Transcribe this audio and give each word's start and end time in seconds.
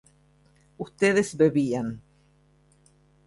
ustedes 0.79 1.37
bebían 1.37 2.01